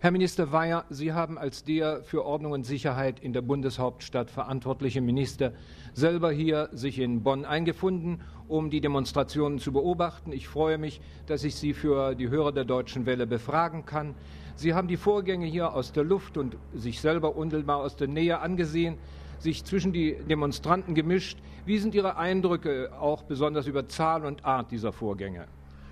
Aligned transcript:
Herr 0.00 0.12
Minister 0.12 0.52
Weyer, 0.52 0.84
Sie 0.90 1.12
haben 1.12 1.38
als 1.38 1.64
der 1.64 2.04
für 2.04 2.24
Ordnung 2.24 2.52
und 2.52 2.64
Sicherheit 2.64 3.18
in 3.18 3.32
der 3.32 3.42
Bundeshauptstadt 3.42 4.30
verantwortliche 4.30 5.00
Minister 5.00 5.54
selber 5.92 6.30
hier 6.30 6.68
sich 6.70 7.00
in 7.00 7.24
Bonn 7.24 7.44
eingefunden, 7.44 8.20
um 8.46 8.70
die 8.70 8.80
Demonstrationen 8.80 9.58
zu 9.58 9.72
beobachten. 9.72 10.30
Ich 10.30 10.46
freue 10.46 10.78
mich, 10.78 11.00
dass 11.26 11.42
ich 11.42 11.56
Sie 11.56 11.72
für 11.72 12.14
die 12.14 12.28
Hörer 12.28 12.52
der 12.52 12.64
Deutschen 12.64 13.06
Welle 13.06 13.26
befragen 13.26 13.86
kann. 13.86 14.14
Sie 14.54 14.72
haben 14.72 14.86
die 14.86 14.96
Vorgänge 14.96 15.46
hier 15.46 15.74
aus 15.74 15.90
der 15.90 16.04
Luft 16.04 16.36
und 16.36 16.56
sich 16.72 17.00
selber 17.00 17.34
unmittelbar 17.34 17.78
aus 17.78 17.96
der 17.96 18.06
Nähe 18.06 18.38
angesehen, 18.38 18.98
sich 19.40 19.64
zwischen 19.64 19.92
die 19.92 20.14
Demonstranten 20.30 20.94
gemischt. 20.94 21.40
Wie 21.66 21.78
sind 21.78 21.96
Ihre 21.96 22.16
Eindrücke 22.16 22.92
auch 23.00 23.24
besonders 23.24 23.66
über 23.66 23.88
Zahl 23.88 24.24
und 24.24 24.44
Art 24.44 24.70
dieser 24.70 24.92
Vorgänge? 24.92 25.48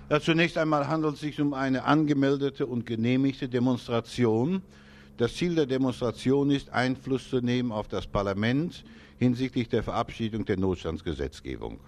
Ja, 0.09 0.21
zunächst 0.21 0.57
einmal 0.57 0.87
handelt 0.87 1.15
es 1.15 1.19
sich 1.19 1.41
um 1.41 1.53
eine 1.53 1.83
angemeldete 1.83 2.65
und 2.65 2.85
genehmigte 2.85 3.49
Demonstration. 3.49 4.61
Das 5.17 5.35
Ziel 5.35 5.53
der 5.53 5.65
Demonstration 5.65 6.49
ist, 6.49 6.69
Einfluss 6.69 7.29
zu 7.29 7.41
nehmen 7.41 7.73
auf 7.73 7.89
das 7.89 8.07
Parlament 8.07 8.85
hinsichtlich 9.19 9.67
der 9.67 9.83
Verabschiedung 9.83 10.45
der 10.45 10.55
Notstandsgesetzgebung. 10.55 11.81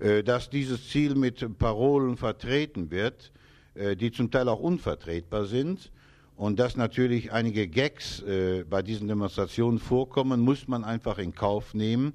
Äh, 0.00 0.22
dass 0.22 0.50
dieses 0.50 0.86
Ziel 0.90 1.14
mit 1.14 1.58
Parolen 1.58 2.18
vertreten 2.18 2.90
wird, 2.90 3.32
äh, 3.74 3.96
die 3.96 4.12
zum 4.12 4.30
Teil 4.30 4.50
auch 4.50 4.60
unvertretbar 4.60 5.46
sind, 5.46 5.90
und 6.36 6.58
dass 6.58 6.76
natürlich 6.76 7.32
einige 7.32 7.66
Gags 7.68 8.20
äh, 8.20 8.66
bei 8.68 8.82
diesen 8.82 9.08
Demonstrationen 9.08 9.78
vorkommen, 9.78 10.40
muss 10.40 10.68
man 10.68 10.84
einfach 10.84 11.16
in 11.16 11.34
Kauf 11.34 11.72
nehmen 11.72 12.12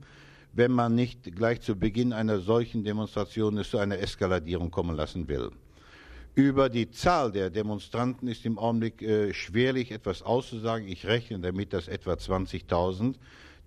wenn 0.54 0.72
man 0.72 0.96
nicht 0.96 1.36
gleich 1.36 1.62
zu 1.62 1.76
Beginn 1.76 2.14
einer 2.14 2.40
solchen 2.40 2.84
Demonstration 2.84 3.58
es 3.58 3.70
zu 3.70 3.78
einer 3.78 4.00
Eskaladierung 4.00 4.72
kommen 4.72 4.96
lassen 4.96 5.28
will. 5.28 5.52
Über 6.34 6.70
die 6.70 6.90
Zahl 6.90 7.32
der 7.32 7.50
Demonstranten 7.50 8.28
ist 8.28 8.46
im 8.46 8.58
Augenblick 8.58 9.02
äh, 9.02 9.34
schwerlich 9.34 9.92
etwas 9.92 10.22
auszusagen. 10.22 10.88
Ich 10.88 11.06
rechne 11.06 11.40
damit, 11.40 11.74
dass 11.74 11.90
etwa 11.90 12.14
20.000 12.14 13.16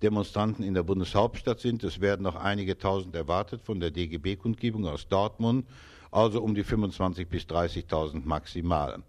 Demonstranten 0.03 0.65
in 0.65 0.75
der 0.75 0.83
Bundeshauptstadt 0.83 1.61
sind. 1.61 1.85
Es 1.85 2.01
werden 2.01 2.23
noch 2.23 2.37
einige 2.37 2.79
Tausend 2.79 3.15
erwartet 3.15 3.63
von 3.63 3.81
der 3.81 3.91
DGB-Kundgebung 3.91 4.87
aus 4.87 5.09
Dortmund, 5.09 5.67
also 6.11 6.43
um 6.43 6.55
die 6.55 6.65
25.000 6.65 7.27
bis 7.27 7.43
30.000 7.45 8.23
maximal. 8.25 9.03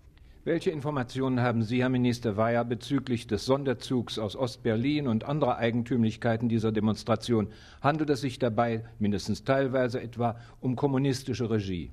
Welche 0.46 0.70
Informationen 0.70 1.40
haben 1.40 1.64
Sie, 1.64 1.82
Herr 1.82 1.90
Minister 1.90 2.38
Weyer, 2.38 2.64
bezüglich 2.66 3.26
des 3.26 3.46
Sonderzugs 3.48 4.20
aus 4.20 4.36
Ostberlin 4.36 5.08
und 5.08 5.24
anderer 5.24 5.58
Eigentümlichkeiten 5.58 6.50
dieser 6.50 6.72
Demonstration? 6.72 7.48
Handelt 7.82 8.12
es 8.12 8.22
sich 8.22 8.38
dabei 8.38 8.86
mindestens 9.00 9.44
teilweise 9.44 10.00
etwa 10.00 10.40
um 10.62 10.76
kommunistische 10.76 11.50
Regie? 11.50 11.92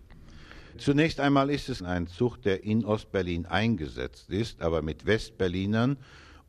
Zunächst 0.77 1.19
einmal 1.19 1.49
ist 1.49 1.71
es 1.71 1.83
ein 1.83 2.07
Zug, 2.09 2.43
der 2.43 2.63
in 2.63 2.85
Ostberlin 2.85 3.47
eingesetzt 3.47 4.29
ist, 4.29 4.61
aber 4.61 4.83
mit 4.83 5.07
Westberlinern 5.07 5.97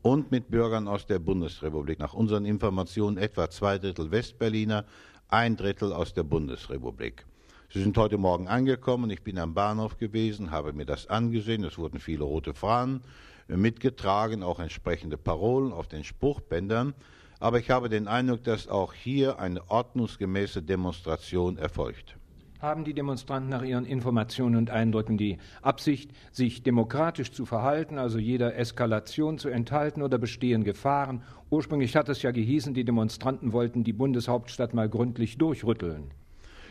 und 0.01 0.29
mit 0.29 0.51
Bürgern 0.51 0.89
aus 0.89 1.05
der 1.05 1.19
Bundesrepublik. 1.19 1.99
Nach 1.99 2.13
unseren 2.13 2.43
Informationen 2.43 3.15
etwa 3.15 3.49
zwei 3.49 3.77
Drittel 3.77 4.11
Westberliner, 4.11 4.83
ein 5.29 5.55
Drittel 5.55 5.93
aus 5.93 6.13
der 6.13 6.23
Bundesrepublik. 6.23 7.25
Sie 7.73 7.81
sind 7.81 7.97
heute 7.97 8.19
Morgen 8.19 8.47
angekommen. 8.47 9.09
Ich 9.09 9.23
bin 9.23 9.39
am 9.39 9.55
Bahnhof 9.55 9.97
gewesen, 9.97 10.51
habe 10.51 10.73
mir 10.73 10.85
das 10.85 11.07
angesehen. 11.07 11.63
Es 11.63 11.79
wurden 11.79 11.99
viele 11.99 12.23
rote 12.23 12.53
Fahnen 12.53 13.01
mitgetragen, 13.47 14.43
auch 14.43 14.59
entsprechende 14.59 15.17
Parolen 15.17 15.73
auf 15.73 15.87
den 15.87 16.03
Spruchbändern. 16.03 16.93
Aber 17.39 17.57
ich 17.57 17.71
habe 17.71 17.89
den 17.89 18.07
Eindruck, 18.07 18.43
dass 18.43 18.67
auch 18.67 18.93
hier 18.93 19.39
eine 19.39 19.71
ordnungsgemäße 19.71 20.61
Demonstration 20.61 21.57
erfolgt. 21.57 22.15
Haben 22.59 22.83
die 22.83 22.93
Demonstranten 22.93 23.49
nach 23.49 23.63
ihren 23.63 23.85
Informationen 23.85 24.55
und 24.55 24.69
Eindrücken 24.69 25.17
die 25.17 25.39
Absicht, 25.63 26.11
sich 26.31 26.61
demokratisch 26.61 27.31
zu 27.31 27.47
verhalten, 27.47 27.97
also 27.97 28.19
jeder 28.19 28.55
Eskalation 28.55 29.39
zu 29.39 29.49
enthalten 29.49 30.03
oder 30.03 30.19
bestehen 30.19 30.63
Gefahren? 30.63 31.23
Ursprünglich 31.49 31.95
hat 31.95 32.07
es 32.07 32.21
ja 32.21 32.29
gehießen, 32.29 32.75
die 32.75 32.85
Demonstranten 32.85 33.51
wollten 33.51 33.83
die 33.83 33.93
Bundeshauptstadt 33.93 34.75
mal 34.75 34.89
gründlich 34.89 35.39
durchrütteln. 35.39 36.11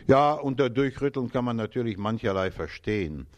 Ja, 0.09 0.33
unter 0.33 0.69
Durchrütteln 0.69 1.31
kann 1.31 1.45
man 1.45 1.57
natürlich 1.57 1.97
mancherlei 1.97 2.51
verstehen. 2.51 3.29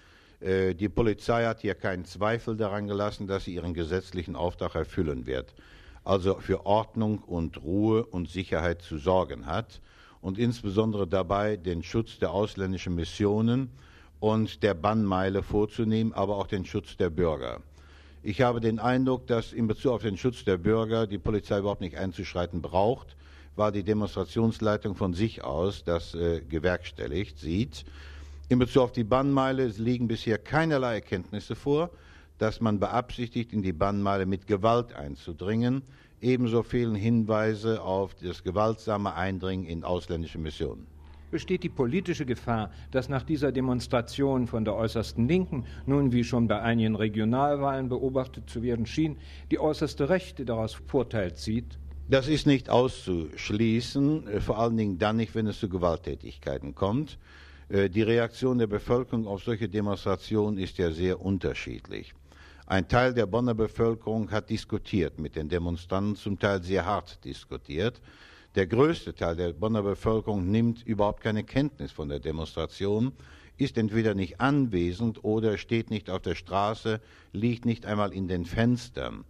Äh, 0.41 0.75
die 0.75 0.89
Polizei 0.89 1.45
hat 1.45 1.61
hier 1.61 1.75
keinen 1.75 2.07
Zweifel 2.07 2.57
daran 2.57 2.87
gelassen, 2.87 3.27
dass 3.27 3.45
sie 3.45 3.55
ihren 3.55 3.75
gesetzlichen 3.75 4.35
Auftrag 4.35 4.75
erfüllen 4.75 5.27
wird. 5.27 5.55
Also 6.05 6.41
für 6.41 6.65
Ordnung 6.65 7.19
und 7.19 7.63
Ruhe 7.63 8.07
und 8.07 8.31
Sicherheit 8.31 8.81
zu 8.81 8.97
sorgen 8.97 9.45
hat 9.45 9.83
und 10.23 10.39
insbesondere 10.39 11.07
dabei 11.07 11.59
den 11.59 11.83
Schutz 11.83 12.19
der 12.19 12.31
ausländischen 12.31 12.95
Missionen 12.95 13.71
und 14.19 14.63
der 14.63 14.73
Bannmeile 14.73 15.43
vorzunehmen, 15.43 16.15
aber 16.15 16.37
auch 16.37 16.47
den 16.47 16.65
Schutz 16.65 16.97
der 16.97 17.11
Bürger. 17.11 17.61
Ich 18.23 18.41
habe 18.41 18.61
den 18.61 18.79
Eindruck, 18.79 19.27
dass 19.27 19.53
in 19.53 19.67
Bezug 19.67 19.93
auf 19.93 20.03
den 20.03 20.17
Schutz 20.17 20.45
der 20.45 20.57
Bürger 20.57 21.07
die 21.07 21.19
Polizei 21.19 21.59
überhaupt 21.59 21.83
nicht 21.83 21.99
einzuschreiten 21.99 22.63
braucht 22.63 23.17
war 23.57 23.73
die 23.73 23.83
Demonstrationsleitung 23.83 24.95
von 24.95 25.15
sich 25.15 25.45
aus 25.45 25.85
das 25.85 26.15
äh, 26.15 26.41
gewerkstelligt 26.41 27.39
sieht. 27.39 27.85
In 28.49 28.59
Bezug 28.59 28.83
auf 28.85 28.93
die 28.93 29.05
Bannmeile 29.05 29.67
liegen 29.67 30.09
bisher 30.09 30.39
keinerlei 30.39 30.95
Erkenntnisse 30.95 31.55
vor, 31.55 31.91
dass 32.39 32.61
man 32.61 32.79
beabsichtigt, 32.79 33.53
in 33.53 33.63
die 33.63 33.73
Bannmeile 33.73 34.27
mit 34.27 34.47
Gewalt 34.47 34.93
einzudringen. 34.93 35.83
Ebenso 36.21 36.63
fehlen 36.63 36.95
Hinweise 36.95 37.83
auf 37.83 38.15
das 38.15 38.43
gewaltsame 38.43 39.15
Eindringen 39.15 39.67
in 39.67 39.85
ausländische 39.85 40.39
Missionen. 40.39 40.87
Besteht 41.31 41.63
die 41.63 41.69
politische 41.69 42.27
Gefahr, 42.27 42.71
dass 42.91 43.09
nach 43.09 43.25
dieser 43.25 43.51
Demonstration 43.51 44.47
von 44.47 44.65
der 44.65 44.75
äußersten 44.75 45.27
Linken, 45.27 45.65
nun 45.87 46.13
wie 46.13 46.23
schon 46.23 46.47
bei 46.47 46.61
einigen 46.61 46.95
Regionalwahlen 46.95 47.89
beobachtet 47.89 48.49
zu 48.49 48.63
werden 48.63 48.87
schien, 48.87 49.17
die 49.51 49.59
äußerste 49.59 50.09
Rechte 50.09 50.45
daraus 50.45 50.75
Vorteil 50.75 51.35
zieht? 51.35 51.79
Das 52.07 52.29
ist 52.29 52.47
nicht 52.47 52.69
auszuschließen, 52.69 54.29
äh, 54.29 54.41
vor 54.41 54.59
allen 54.59 54.77
Dingen 54.77 54.99
dann 54.99 55.17
nicht, 55.17 55.35
wenn 55.35 55.47
es 55.47 55.59
zu 55.59 55.71
Gewalttätigkeiten 55.71 56.75
kommt. 56.75 57.19
Äh, 57.71 57.89
die 57.89 58.03
Reaktion 58.03 58.59
der 58.59 58.67
Bevölkerung 58.67 59.27
auf 59.27 59.43
solche 59.43 59.71
Demonstrationen 59.71 60.59
ist 60.59 60.77
ja 60.77 60.91
sehr 60.91 61.23
unterschiedlich. 61.23 62.13
Ein 62.67 62.89
Teil 62.89 63.15
der 63.15 63.25
Bonner 63.25 63.55
Bevölkerung 63.55 64.31
hat 64.31 64.51
diskutiert 64.51 65.19
mit 65.19 65.35
den 65.35 65.49
Demonstranten, 65.49 66.17
zum 66.17 66.39
Teil 66.39 66.63
sehr 66.63 66.85
hart 66.85 67.25
diskutiert. 67.25 68.03
Der 68.55 68.67
größte 68.67 69.15
Teil 69.15 69.37
der 69.37 69.55
Bonner 69.55 69.83
Bevölkerung 69.83 70.51
nimmt 70.51 70.87
überhaupt 70.87 71.23
keine 71.23 71.43
Kenntnis 71.43 71.91
von 71.91 72.11
der 72.11 72.21
Demonstration, 72.21 73.13
ist 73.57 73.79
entweder 73.79 74.15
nicht 74.15 74.43
anwesend 74.43 75.25
oder 75.25 75.57
steht 75.57 75.89
nicht 75.89 76.11
auf 76.11 76.21
der 76.21 76.35
Straße, 76.35 77.01
liegt 77.33 77.65
nicht 77.65 77.87
einmal 77.87 78.13
in 78.13 78.29
den 78.29 78.45
Fenstern. 78.45 79.25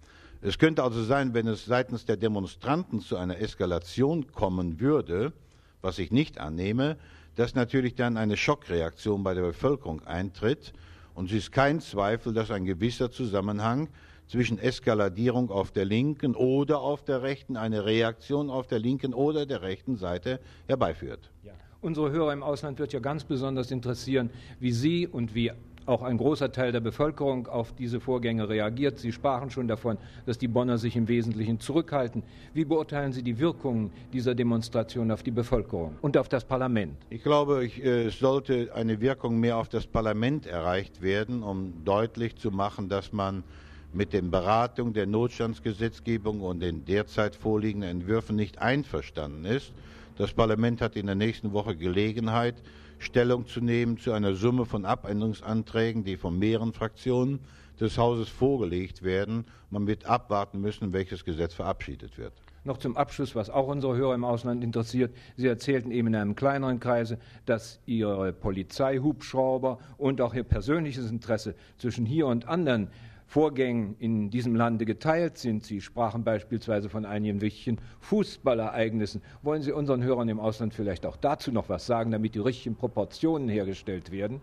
Es 0.46 0.58
könnte 0.58 0.82
also 0.82 1.02
sein, 1.02 1.32
wenn 1.32 1.46
es 1.46 1.64
seitens 1.64 2.04
der 2.04 2.18
Demonstranten 2.18 3.00
zu 3.00 3.16
einer 3.16 3.38
Eskalation 3.38 4.30
kommen 4.30 4.78
würde, 4.78 5.32
was 5.80 5.98
ich 5.98 6.10
nicht 6.10 6.36
annehme, 6.36 6.98
dass 7.34 7.54
natürlich 7.54 7.94
dann 7.94 8.18
eine 8.18 8.36
Schockreaktion 8.36 9.22
bei 9.22 9.32
der 9.32 9.40
Bevölkerung 9.40 10.02
eintritt. 10.04 10.74
Und 11.14 11.30
es 11.30 11.36
ist 11.38 11.52
kein 11.52 11.80
Zweifel, 11.80 12.34
dass 12.34 12.50
ein 12.50 12.66
gewisser 12.66 13.10
Zusammenhang 13.10 13.88
zwischen 14.26 14.58
Eskaladierung 14.58 15.50
auf 15.50 15.72
der 15.72 15.86
linken 15.86 16.34
oder 16.34 16.80
auf 16.80 17.02
der 17.02 17.22
rechten, 17.22 17.56
eine 17.56 17.86
Reaktion 17.86 18.50
auf 18.50 18.66
der 18.66 18.80
linken 18.80 19.14
oder 19.14 19.46
der 19.46 19.62
rechten 19.62 19.96
Seite 19.96 20.40
herbeiführt. 20.66 21.30
Ja. 21.42 21.52
Unsere 21.80 22.10
Hörer 22.10 22.34
im 22.34 22.42
Ausland 22.42 22.78
wird 22.78 22.92
ja 22.92 23.00
ganz 23.00 23.24
besonders 23.24 23.70
interessieren, 23.70 24.28
wie 24.60 24.72
Sie 24.72 25.06
und 25.06 25.34
wie 25.34 25.52
auch 25.86 26.02
ein 26.02 26.16
großer 26.16 26.52
Teil 26.52 26.72
der 26.72 26.80
Bevölkerung 26.80 27.46
auf 27.46 27.72
diese 27.74 28.00
Vorgänge 28.00 28.48
reagiert. 28.48 28.98
Sie 28.98 29.12
sprachen 29.12 29.50
schon 29.50 29.68
davon, 29.68 29.98
dass 30.26 30.38
die 30.38 30.48
Bonner 30.48 30.78
sich 30.78 30.96
im 30.96 31.08
Wesentlichen 31.08 31.60
zurückhalten. 31.60 32.22
Wie 32.52 32.64
beurteilen 32.64 33.12
Sie 33.12 33.22
die 33.22 33.38
Wirkungen 33.38 33.90
dieser 34.12 34.34
Demonstration 34.34 35.10
auf 35.10 35.22
die 35.22 35.30
Bevölkerung 35.30 35.96
und 36.00 36.16
auf 36.16 36.28
das 36.28 36.44
Parlament? 36.44 36.96
Ich 37.10 37.22
glaube, 37.22 37.64
ich, 37.64 37.82
äh, 37.82 38.06
es 38.06 38.18
sollte 38.18 38.70
eine 38.74 39.00
Wirkung 39.00 39.38
mehr 39.40 39.56
auf 39.56 39.68
das 39.68 39.86
Parlament 39.86 40.46
erreicht 40.46 41.02
werden, 41.02 41.42
um 41.42 41.84
deutlich 41.84 42.36
zu 42.36 42.50
machen, 42.50 42.88
dass 42.88 43.12
man 43.12 43.44
mit 43.92 44.12
den 44.12 44.30
Beratungen 44.30 44.92
der 44.92 45.06
Notstandsgesetzgebung 45.06 46.40
und 46.40 46.60
den 46.60 46.84
derzeit 46.84 47.36
vorliegenden 47.36 47.90
Entwürfen 47.90 48.34
nicht 48.36 48.58
einverstanden 48.58 49.44
ist. 49.44 49.72
Das 50.16 50.32
Parlament 50.32 50.80
hat 50.80 50.94
in 50.94 51.06
der 51.06 51.16
nächsten 51.16 51.52
Woche 51.52 51.74
Gelegenheit, 51.74 52.62
Stellung 52.98 53.46
zu 53.48 53.60
nehmen 53.60 53.98
zu 53.98 54.12
einer 54.12 54.34
Summe 54.34 54.64
von 54.64 54.84
Abänderungsanträgen, 54.84 56.04
die 56.04 56.16
von 56.16 56.38
mehreren 56.38 56.72
Fraktionen 56.72 57.40
des 57.80 57.98
Hauses 57.98 58.28
vorgelegt 58.28 59.02
werden. 59.02 59.44
Man 59.70 59.88
wird 59.88 60.06
abwarten 60.06 60.60
müssen, 60.60 60.92
welches 60.92 61.24
Gesetz 61.24 61.54
verabschiedet 61.54 62.16
wird. 62.16 62.32
Noch 62.62 62.78
zum 62.78 62.96
Abschluss, 62.96 63.34
was 63.34 63.50
auch 63.50 63.66
unsere 63.66 63.96
Hörer 63.96 64.14
im 64.14 64.24
Ausland 64.24 64.62
interessiert. 64.62 65.14
Sie 65.36 65.48
erzählten 65.48 65.90
eben 65.90 66.08
in 66.08 66.14
einem 66.14 66.36
kleineren 66.36 66.78
Kreise, 66.78 67.18
dass 67.44 67.80
Ihre 67.84 68.32
Polizeihubschrauber 68.32 69.78
und 69.98 70.20
auch 70.20 70.32
Ihr 70.32 70.44
persönliches 70.44 71.10
Interesse 71.10 71.56
zwischen 71.76 72.06
hier 72.06 72.28
und 72.28 72.46
anderen 72.46 72.88
Vorgängen 73.26 73.96
in 73.98 74.30
diesem 74.30 74.54
Lande 74.54 74.84
geteilt 74.84 75.38
sind. 75.38 75.64
Sie 75.64 75.80
sprachen 75.80 76.24
beispielsweise 76.24 76.88
von 76.88 77.04
einigen 77.04 77.40
wichtigen 77.40 77.78
Fußballereignissen. 78.00 79.22
Wollen 79.42 79.62
Sie 79.62 79.72
unseren 79.72 80.02
Hörern 80.02 80.28
im 80.28 80.40
Ausland 80.40 80.74
vielleicht 80.74 81.06
auch 81.06 81.16
dazu 81.16 81.50
noch 81.50 81.68
was 81.68 81.86
sagen, 81.86 82.10
damit 82.10 82.34
die 82.34 82.40
richtigen 82.40 82.76
Proportionen 82.76 83.48
hergestellt 83.48 84.10
werden? 84.10 84.40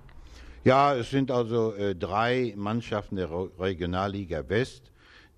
Ja, 0.63 0.95
es 0.95 1.09
sind 1.09 1.31
also 1.31 1.73
äh, 1.73 1.95
drei 1.95 2.53
Mannschaften 2.55 3.15
der 3.15 3.29
Regionalliga 3.59 4.47
West, 4.47 4.91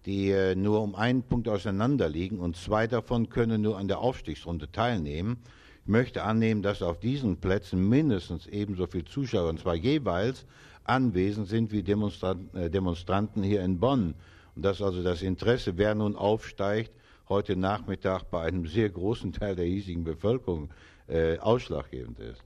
die 0.05 0.31
äh, 0.31 0.53
nur 0.55 0.81
um 0.81 0.95
einen 0.95 1.23
Punkt 1.23 1.47
auseinander 1.47 2.09
liegen 2.09 2.39
und 2.39 2.57
zwei 2.57 2.87
davon 2.87 3.29
können 3.29 3.61
nur 3.61 3.77
an 3.77 3.87
der 3.87 3.99
Aufstiegsrunde 3.99 4.69
teilnehmen. 4.71 5.37
Ich 5.85 5.89
möchte 5.89 6.23
annehmen, 6.23 6.61
dass 6.61 6.81
auf 6.81 6.99
diesen 6.99 7.37
Plätzen 7.37 7.87
mindestens 7.87 8.47
ebenso 8.47 8.87
viele 8.87 9.05
Zuschauer, 9.05 9.49
und 9.49 9.59
zwar 9.59 9.75
jeweils, 9.75 10.45
anwesend 10.83 11.47
sind 11.47 11.71
wie 11.71 11.83
Demonstranten, 11.83 12.57
äh, 12.57 12.69
Demonstranten 12.69 13.43
hier 13.43 13.61
in 13.63 13.79
Bonn. 13.79 14.15
Und 14.55 14.65
dass 14.65 14.81
also 14.81 15.03
das 15.03 15.21
Interesse, 15.21 15.77
wer 15.77 15.95
nun 15.95 16.15
aufsteigt, 16.15 16.91
heute 17.29 17.55
Nachmittag 17.55 18.29
bei 18.29 18.41
einem 18.41 18.67
sehr 18.67 18.89
großen 18.89 19.31
Teil 19.31 19.55
der 19.55 19.65
hiesigen 19.65 20.03
Bevölkerung 20.03 20.69
äh, 21.07 21.37
ausschlaggebend 21.39 22.19
ist. 22.19 22.43